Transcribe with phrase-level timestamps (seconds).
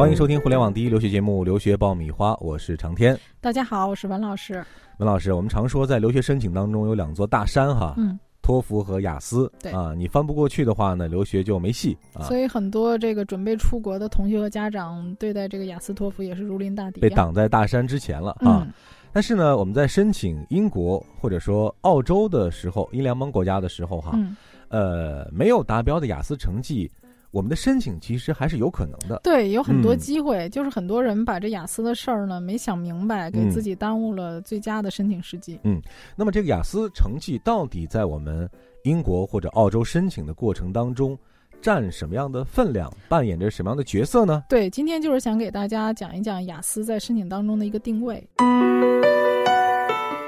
[0.00, 3.14] 欢迎收听互联网第一留学节目《留学爆米花》，我是长天。
[3.38, 4.54] 大家好，我是文老师。
[4.96, 9.52] 文老师，我们常说在留学申请当中有两座大山哈，嗯，托福和雅思。
[9.60, 12.22] 对啊，你翻不过去的话呢，留学就没戏啊。
[12.22, 18.64] 所以很多这个准备出国的同学和家长对待这个雅思托福也是如临大敌、啊，被挡在大山之前了啊。
[18.66, 18.72] 嗯
[19.12, 24.36] 但是呢，我们在申请英国或者说澳洲的时候，英联邦国家的时候哈，嗯，
[24.68, 26.88] 呃，没有达标的雅思成绩，
[27.30, 29.20] 我们的申请其实还是有可能的。
[29.22, 35.58] 对，有很多嗯机会，就是很多人把这雅思的事儿呢没想明白，给嗯自己耽误了最佳的申请时机。
[35.64, 35.80] 嗯
[36.16, 38.48] 那么这个雅思成绩到底在我们
[38.84, 41.16] 英国或者澳洲申请的过程当中
[41.62, 44.42] 占什么样的分量，扮演着什么样的角色呢？
[44.48, 48.26] 对，今天就是想给大家讲一讲雅思在申请当中的一个定位。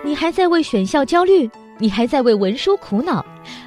[0.05, 1.51] 你还在为选校焦虑？
[1.79, 3.25] 你还在为文书苦恼？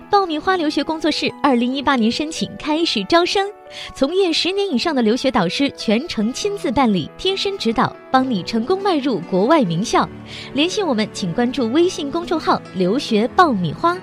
[0.10, 3.52] 爆米花留学工作室二零一八年申请开始招生，
[3.94, 10.08] 从业十年以上的留学导师全程亲自办理，贴身指导，帮你成功迈入国外名校。
[10.54, 13.98] 联系我们，请关注微信公众号“留学爆米花”。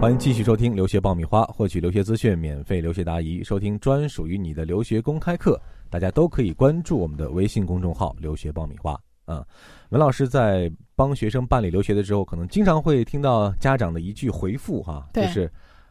[0.00, 5.60] 欢迎继续收听留学爆米花，获取留学资讯，免费留学答疑，收听专属于你的留学公开课。
[5.90, 8.98] 大家都可以关注我们的微信公众号“留学爆米花”
[9.30, 9.44] 啊。
[9.90, 15.50] 文老师在帮学生办理留学的时候，可能经常会听到家长的一句回复哈，就是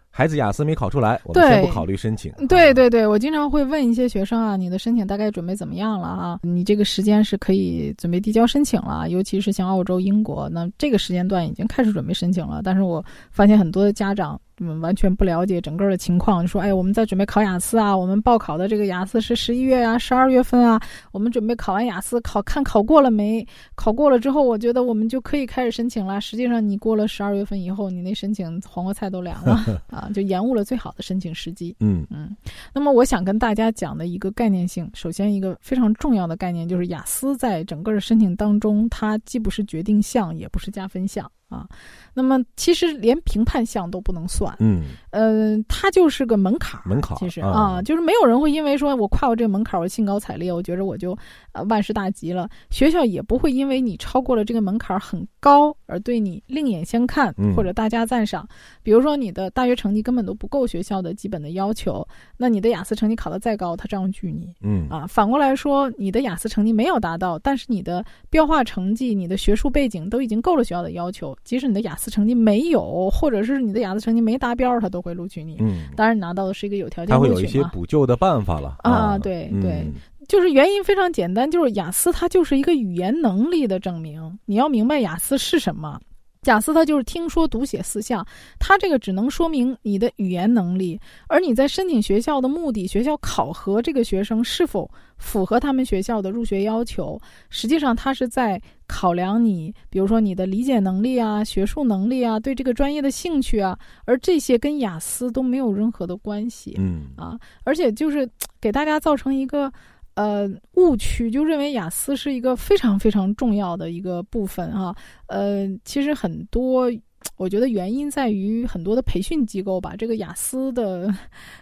[0.09, 2.31] 孩子雅思没考出来，我们先不考虑申请。
[2.31, 6.39] 啊，对对对，我经常会问一些学生啊，你的申请大概准备怎么样了啊？
[6.43, 12.61] 你这个时间是可以准备递交申请了，尤其是像澳洲、英国，那这个时间段已经开始准备申请了。
[12.63, 14.39] 但是我发现很多的家长。
[14.59, 20.79] 嗯，完全不了解整个的情况，就说：“哎，我们在准备考雅思啊，我们报考的这个雅思是十一月啊、十二月份啊，
[21.11, 23.45] 我们准备考完雅思，考看考过了没？
[23.75, 26.19] 考过了之后，我觉得我们就可以开始申请了。
[26.21, 29.57] 实际上，你过了十二月份以后，你那申请黄瓜菜都凉了
[29.89, 31.75] 啊，就延误了最好的申请时机。
[31.79, 32.35] 嗯嗯，
[32.73, 41.67] 那么我想跟大家讲的一个概念性，首先一个非常重要的概念就是雅思在整个的申请当中，它既不是决定项，也不是加分项啊。
[42.13, 46.83] 那么其实连评判项都不能算，嗯，呃，它就是个门槛儿。
[46.89, 51.17] 门槛儿其实啊啊，就是没有人会因为说我跨过这个门槛儿，我兴高采烈，我觉着我就
[51.53, 52.49] 呃万事大吉了。
[52.69, 58.47] 学校也不会因为你超过了这个门槛儿很高而对你另眼相看嗯或者大加赞赏。
[58.83, 62.05] 比如说你的大学成绩根本都不够学校的基本的要求，
[62.35, 64.53] 那你的雅思成绩考得再高，他照样拒你。
[64.61, 75.57] 嗯啊，反过来说，你的雅思成绩没有达到，但是你的标化成绩、你的学术背景都已经够了学校的要求，即使你的雅思成绩没有，或者是你的雅思成绩没达标，他都会录取你。
[75.59, 77.47] 嗯，当然，你拿到的是一个有条件他会有一。
[77.47, 79.93] 些补救的办法了啊对对嗯
[80.27, 84.37] 就是原因非常简单，就是雅思它就是一个语言能力的证明。
[84.45, 85.99] 你要明白雅思是什么。
[86.45, 88.25] 雅思它就是听说读写四项，
[88.59, 106.73] 它这个只能说明你的语言能力，而你在申请学校的目的，学校考核这个学生是否符合他们学校的入学要求，实际上它是在考量你，比如说你的理解能力啊、学术能力啊、对这个专业的兴趣啊，而这些跟雅思都没有任何的关系。
[106.79, 108.27] 嗯啊，而且就是
[108.61, 109.69] 给大家造成一个
[110.19, 114.93] 呃误区，就认为雅思是一个非常非常重要的一个部分啊。
[115.27, 116.91] 呃，其实很多。
[117.35, 121.13] 我觉得原因在于很多的培训机构把这个雅思的，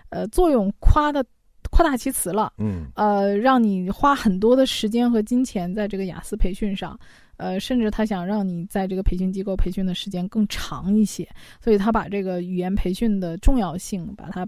[0.10, 1.26] 呃作用夸的
[1.72, 6.98] 夸大其词了，嗯呃，让你花很多的时间和金钱在这个雅思培训上，
[7.38, 11.28] 呃，甚至他想让你在这个培训机构培训的时间更长一些，
[11.60, 14.48] 所以他把这个语言培训的重要性把它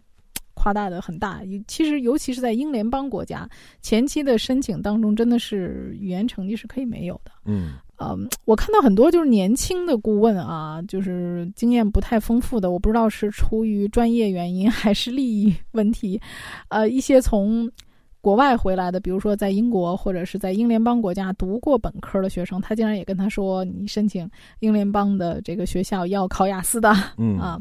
[0.60, 1.42] 夸大的很大。
[1.66, 3.50] 其实，尤其是在英联邦国家，
[3.82, 7.32] 前期的申请当中，真的是语言成绩是可以没有的。
[7.46, 16.20] 嗯嗯，我看到很多就是年轻的顾问啊，就是经验不太丰富的，我不知道是出于专业原因还是利益问题，
[16.68, 17.70] 呃，一些从
[18.22, 27.60] 国外回来的，比如说在英国或者是在英联邦国家读过本科的学生，他竟然也跟他说，你申请英联邦的这个学校要考雅思的嗯啊。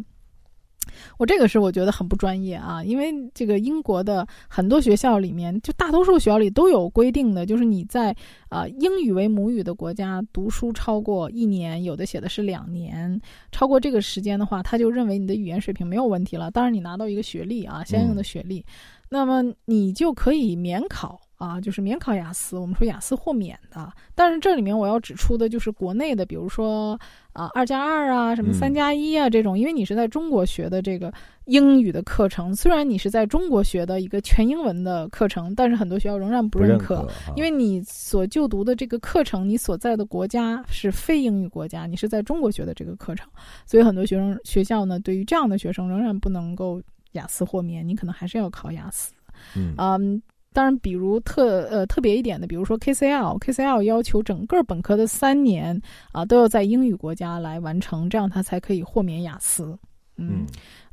[1.18, 8.10] 我这个是我觉得很不专业啊，因为这个英国的很多学校里面，就大多数学校里都有规定的，就是你在
[8.48, 13.20] 啊、呃英语为母语的国家读书超过一年，有的写的是两年，
[13.52, 16.50] 超过这个时间的话，他就认为你的语言水平没有问题了。
[16.50, 18.64] 当然，你拿到一个学历啊，相应的学历，
[19.08, 21.20] 那么你就可以免考。
[21.38, 23.92] 啊，就是免考雅思，我们说雅思豁免的。
[24.14, 26.98] 但是这里面我要指出的就是国内的，比如说
[27.32, 31.12] 啊二加二啊，什么嗯三加一啊这种，因为你是在中国学的这个
[31.44, 43.28] 英语的课程，虽然你是在中国学的一个全英文的课程，但是很多学校仍然不认可，认可，啊因为你所就读的这个课程，你所在的国家是非英语国家，你是在中国学的这个课程，
[43.64, 46.82] 所以很多学生学校呢，对于这样的学生仍然不能够
[47.12, 49.12] 雅思豁免，你可能还是要考雅思。
[49.54, 50.20] 嗯嗯，
[50.52, 55.80] 当然，比如特呃特别一点的，比如说 KCL，KCL 要求整个本科的三年
[56.10, 59.78] 啊都要在英语国家来完成，这样他才可以豁免雅思。
[60.16, 60.44] 嗯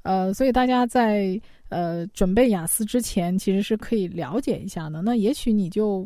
[0.04, 5.02] 呃，所以大家在呃准备雅思之前，其实是可以了解一下的。
[5.02, 6.06] 那也许你就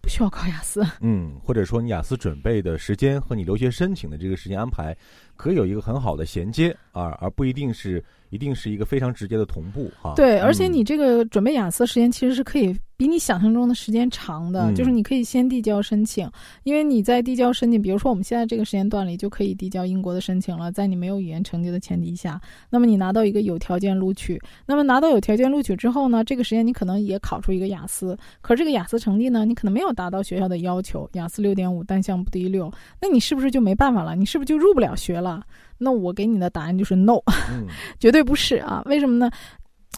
[0.00, 0.86] 不需要考雅思。
[1.00, 4.96] 嗯，或者说你雅思准备的时间和你留学申请的这个时间安排，
[5.40, 10.12] 可以有一个很好的衔接啊，而不一定是一定是一个非常直接的同步哈。
[10.14, 16.30] 对，而且嗯你这个准备雅思时间其实是可以比你想象中的时间长的，嗯就是你可以先递交申请，
[16.64, 22.38] 因为你在递交申请，比如说我们现在这个时间段里就可以递交英国的申请了，在你没有语言成绩的前提下，
[22.68, 32.70] 那么你拿到一个有条件录取，那么拿到有条件录取之后呢，这个时间你可能也考出一个雅思，可是这个雅思成绩呢，你可能没有达到学校的要求，雅思六点五单项不低于六，
[33.00, 34.14] 那你是不是就没办法了？
[34.14, 35.29] 你是不是就入不了学了？
[35.76, 37.18] 那我给你的答案就是 no。
[37.50, 37.66] 嗯
[37.98, 38.82] 绝对不是啊！
[38.86, 39.30] 为什么呢？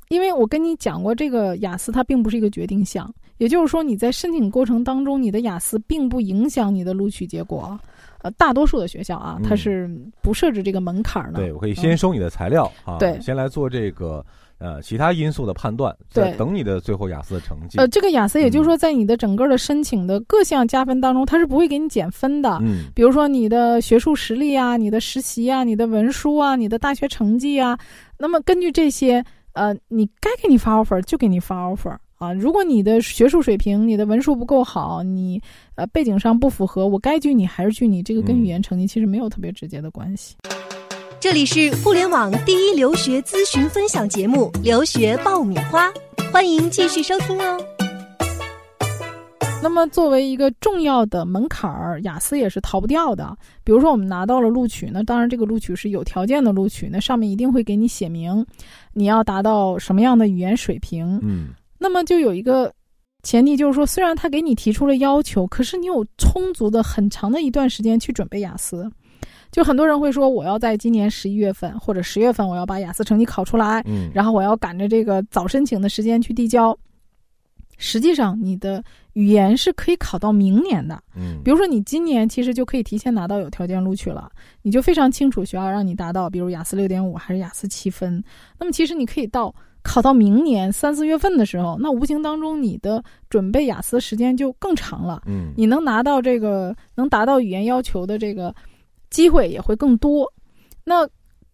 [0.08, 7.78] 因为我跟你讲过，这个雅思它并不是一个决定项，也就是说你在申请过程当中，你的雅思并不影响你的录取结果。
[8.22, 9.90] 呃，大多数的学校啊，嗯它是
[10.22, 11.40] 不设置这个门槛的。
[11.40, 14.24] 对，我可以先收你的材料啊，对先来做这个
[14.62, 17.78] 呃其他因素的判断，对等你的最后雅思的成绩。
[17.78, 22.58] 呃，这个雅思也就是嗯说，在你的整个的申请的各项加分当中，它是不会给你减分的。
[22.62, 27.76] 嗯比如说你的学术实力啊、你的实习啊、你的文书啊、你的大学成绩啊，
[28.16, 29.24] 那么根据这些，
[29.54, 32.32] 呃，你该给你发 offer 就给你发 offer 啊。
[32.32, 35.42] 如果你的学术水平、你的文书不够好，你
[35.74, 40.36] 呃背景上不符合，我该拒你还是拒你，这个跟嗯语言成绩其实没有特别直接的关系。
[41.22, 45.88] 这里是互联网第一留学咨询分享节目《留学爆米花》，
[46.32, 47.64] 欢迎继续收听哦。
[49.62, 53.36] 那么，作为一个重要的门槛儿，雅思也是逃不掉的。
[53.62, 58.44] 比如说，我们拿到了录取，那当然这个录取是有条件的录取，那上面一定会给你写明
[58.92, 61.20] 你要达到什么样的语言水平。
[61.22, 62.72] 嗯那么就有一个
[63.22, 68.90] 前提，就是说，虽然他给你提出了要求，可是你有充足的很长的一段时间去准备雅思。
[69.52, 76.76] 就很多人会说，我要在今年十一月份或者十月份，我要把雅思成绩考出来，嗯，然后我要赶着这个早申请的时间去递交。
[77.78, 78.82] 实际上，你的
[79.14, 81.02] 语言是可以考到明年的。
[81.16, 84.30] 嗯，比如说，你今年其实就可以提前拿到有条件录取了，
[84.62, 88.22] 你就非常清楚学校让你达到，比如雅思六点五还是雅思七分。
[88.58, 89.52] 那么，其实你可以到
[89.82, 98.54] 考到明年三四月份的时候，那无形当中你的准备雅思时间就更长了，嗯你能拿到这个能达到语言要求的这个
[99.12, 100.26] 机会也会更多。
[100.82, 101.08] 那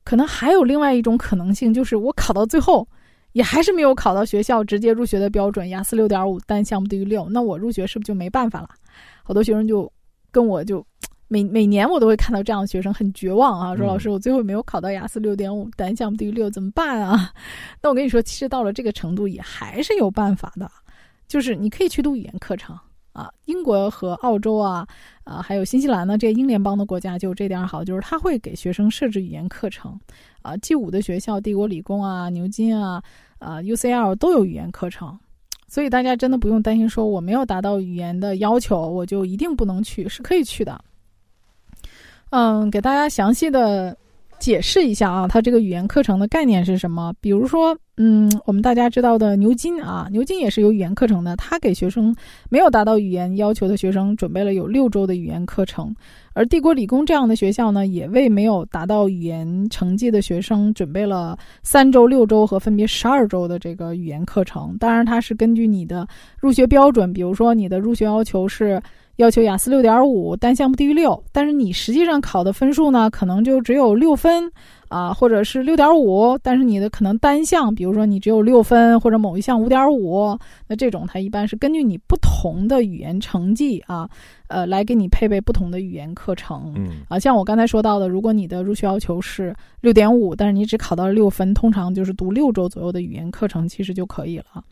[0.05, 2.88] 可能还有另外一种可能性，就是我考到最后。
[3.32, 8.70] 也还是没有考到学校直接入学的标准，雅思六点五单项不低于六，那我入学是不是就没办法了？
[9.22, 9.93] 好多学生就
[10.32, 10.84] 跟我就
[11.28, 17.31] 每每年我都会看到这样的学生很绝望啊，说嗯老师我最后没有考到雅思六点五单项不低于六怎么办啊？
[17.82, 20.69] 那我跟你说，其实到了这个程度也还是有办法的，
[21.28, 22.76] 就是你可以去读语言课程
[23.12, 24.87] 啊，英国和澳洲啊
[25.25, 29.99] 啊还有新西兰呢这些英联邦的国家就这点好，就是他会给学生设置语言课程
[30.43, 33.02] 啊，G 五的学校，帝国理工啊、牛津啊。
[33.40, 35.16] 啊，UCL 都有语言课程，
[35.69, 40.84] 所以大家真的不用担心，说我没有达到语言的要求，我就一定不能去，是可以去的。
[42.31, 43.96] 嗯，给大家详细的
[44.38, 47.12] 解释一下啊，它这个语言课程的概念是什么？
[47.20, 52.14] 比如说，嗯，我们大家知道的牛津啊，牛津也是有语言课程的，它给学生
[52.49, 55.95] 没有达到语言要求的学生准备了有六周的语言课程。
[56.35, 64.76] 而帝国理工这样的学校呢，也为没有达到语言成绩的学生准备了三周、六周和分别十二周的这个语言课程。
[64.78, 66.07] 当然，它是根据你的
[66.38, 68.80] 入学标准，比如说你的入学要求是
[69.18, 74.48] 要求雅思六点五，单项不低于六，但是你实际上考的分数呢，可能就只有六分
[74.87, 84.08] 啊，或者是六点五，但是你的可能单项，比如说你只有六分或者某一项五点五，那这种它一般是根据你不同的语言成绩啊。
[84.49, 86.73] 呃，来给你配备不同的语言课程。
[86.76, 94.64] 嗯啊，像我刚才说到的，如果你的入学要求是六点五，但是你只考到了六分，通常就是读六周左右的语言课程，其实就可以了。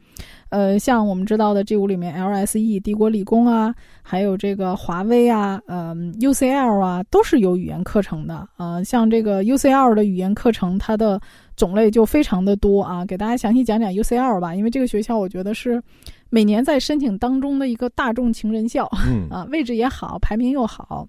[0.49, 8.49] 呃，像我们知道的 G 五里面，LSE、帝国理工啊，还有这个华威啊，嗯、UCL 啊，都是有语言课程的。
[8.56, 11.21] 呃，像这个 UCL 的语言课程，它的
[11.56, 13.04] 种类就非常的多啊。
[13.04, 15.83] 给大家详细讲讲 UCL 吧，因为这个学校我觉得是
[16.30, 18.88] 每年在申请当中的一个大众情人校。
[19.06, 21.09] 嗯啊，位置也好，排名又好，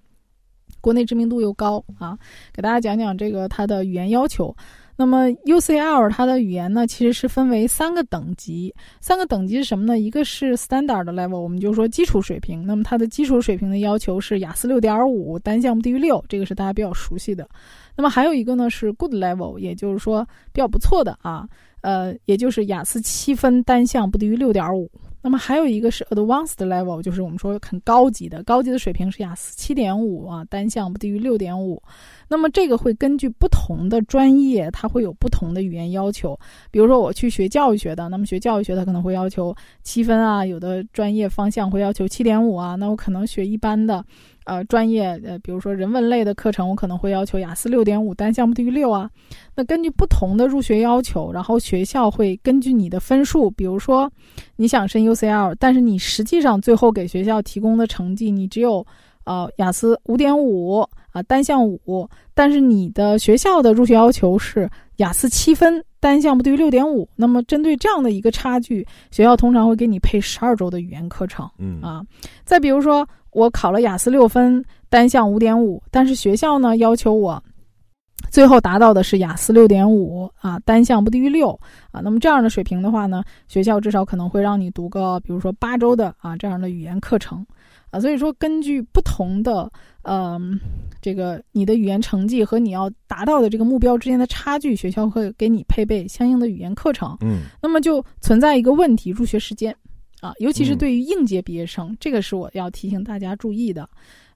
[0.81, 2.17] 国内知名度又高啊。
[2.53, 4.55] 给大家讲讲这个它的语言要求。
[4.99, 8.73] 那么 UCL 它的语言呢，其实是分为三个等级。
[8.99, 9.99] 三个等级是什么呢？
[9.99, 12.65] 一个是 Standard level，我们就说基础水平。
[12.65, 17.47] 那么它的基础水平的要求是雅思六点五，单项不低于六，这个是大家比较熟悉的。
[17.95, 21.47] 那么还有一个呢是 Good level，也就是说比较不错的啊，
[21.81, 24.89] 呃，也就是雅思七分，单项不低于六点五。
[25.27, 31.83] 那么还有一个是 Advanced level，就是我们说很高级的，高级的水平是雅思七点五啊，单项不低于六点五。
[32.29, 36.39] 那么这个会根据不同的专业，它会有不同的语言要求。
[36.71, 39.53] 比如说我去学教育学的，那么学教育学它可能会要求
[39.83, 42.75] 七分啊，有的专业方向会要求七点五啊。
[42.75, 44.01] 那我可能学一般的。
[44.47, 49.09] 呃，专业呃，比如说人文类的课程，我可能会要求雅思六点五，单项不低于六啊。
[49.53, 54.09] 那根据不同的入学要求，然后学校会根据你的分数，比如说
[54.55, 58.87] 你想申 UCL，但是你实际上最后给学校提供的成绩，你只有
[59.25, 60.79] 呃雅思五点五
[61.11, 67.05] 啊，单项五，但是你的学校的入学要求是雅思七分，单项不低于六点五。
[67.17, 71.49] 那么针对这样的一个差距，学校通常会给你配十二周的语言课程。
[71.59, 72.01] 嗯啊，
[72.45, 73.05] 再比如说。
[73.37, 77.41] 我考了雅思六分，单项五点五，但是学校呢要求我
[78.31, 81.51] 最后达到的是雅思六点五啊，单项不低于六
[81.91, 82.01] 啊。
[82.01, 87.45] 那么这样的水平的话呢，学校至少可能会让你读个，比如说八周的啊这样的语言课程
[87.91, 87.99] 啊。
[87.99, 90.39] 所以说，根据不同的呃
[90.99, 97.15] 这个你的语言成绩和你要达到的这个目标之间的差距，学校会给你配备相应的语言课程。
[97.21, 99.75] 嗯，那么就存在一个问题，入学时间。
[100.19, 103.87] 啊，尤其是对于应届毕业生，这个是我要提醒大家注意的，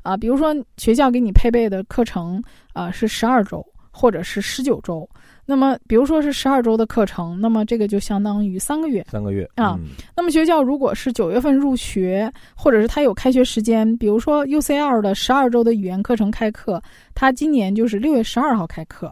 [0.04, 2.42] 啊，比如说学校给你配备的课程
[2.74, 5.10] 啊是十二周或者是十九周，
[5.46, 9.78] 那么比如说是十二周的课程，那么这个就相当于三个月，三个月啊。
[10.16, 16.82] 那么学校如果是九月份入学，或者是他有开学时间，比如说 UCL 的十二周的语言课程开课，
[17.16, 19.12] 他今年就是六月十二号开课，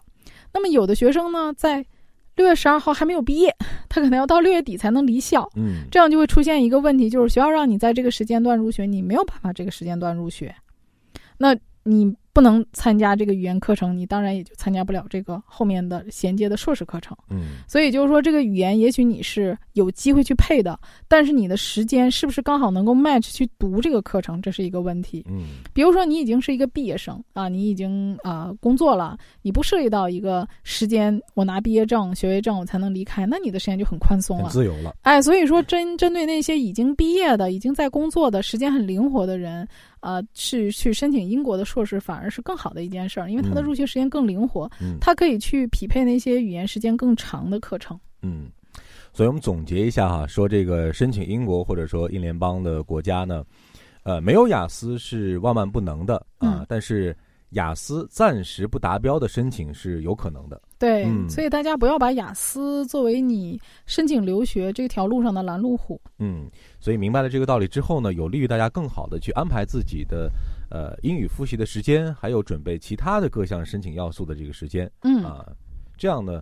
[0.54, 1.84] 那么有的学生呢在。
[2.40, 3.54] 六月十二号还没有毕业，
[3.90, 5.48] 他可能要到六月底才能离校。
[5.58, 10.56] 嗯，这样就会出现一个问题，就是学校让你在这个时间段入学，你没有办法这个时间段入学，
[11.38, 11.54] 那
[11.84, 12.16] 你。
[12.40, 17.14] 不能参加这个语言课程，你当然也就参加不了这个后面的衔接的硕士课程。
[17.30, 20.80] 嗯，所以就是说，这个语言也许你是有机会去配的，
[21.10, 25.26] 但是你的时间是不是刚好能够 match 去读这个课程，这是一个问题。
[25.28, 34.96] 嗯，比如说你已经是一个毕业生啊，你已经啊工作了，你不涉及到一个时间，我拿毕业证、学位证我才能离开，那你的时间就很宽松了，自由了。
[35.02, 39.68] 哎，所以说针针对那些已经毕业的、已经在工作的、时间很灵活的人。
[40.02, 48.00] 呃，去去申请英国的硕士反而是更好的一件事儿，因为它的入学时间更灵活，它可以去匹配那些语言时间更长的课程。
[48.22, 48.50] 嗯，
[49.14, 53.44] 所以我们总结一下哈，说这个申请英国或者说英联邦的国家呢，
[54.04, 57.16] 呃，没有雅思是万万不能的啊，但是。
[57.52, 66.00] 雅思暂时不达标的申请是有可能的，对，所以大家不要把雅思作为你申请留学这条路上的拦路虎。
[66.20, 70.32] 嗯，所以明白了这个道理之后呢，有利于大家更好的去安排自己的
[70.70, 74.90] 呃英语复习的时间，还有准备其他的各项申请要素的这个时间。
[75.02, 75.46] 嗯啊，
[75.98, 76.42] 这样呢。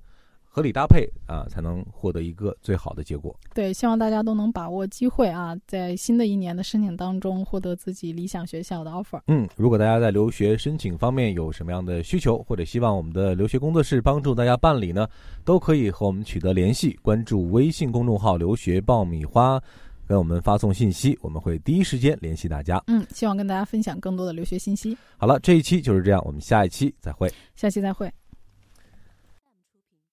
[0.58, 3.40] 合理搭配啊，才能获得一个最好的结果。
[3.54, 9.22] 对，希望大家都能把握机会啊，在新的一年的申请当中获得自己理想学校的 offer。
[9.28, 15.08] 嗯，如果大家在留学申请方面有什么样的需求，或者希望我们的留学工作室帮助大家办理呢，
[15.46, 16.98] 都可以和我们取得联系。
[17.04, 19.62] 关注微信公众号“留学爆米花”，
[20.10, 22.84] 给我们发送信息，我们会第一时间联系大家。
[22.88, 24.98] 嗯，希望跟大家分享更多的留学信息。
[25.20, 27.32] 好了，这一期就是这样，我们下一期再会。
[27.56, 28.12] 下期再会。